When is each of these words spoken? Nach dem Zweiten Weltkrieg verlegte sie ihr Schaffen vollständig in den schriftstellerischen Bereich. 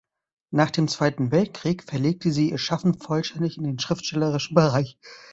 Nach 0.49 0.71
dem 0.71 0.87
Zweiten 0.87 1.31
Weltkrieg 1.31 1.83
verlegte 1.83 2.31
sie 2.31 2.49
ihr 2.49 2.57
Schaffen 2.57 2.95
vollständig 2.95 3.59
in 3.59 3.65
den 3.65 3.77
schriftstellerischen 3.77 4.55
Bereich. 4.55 4.97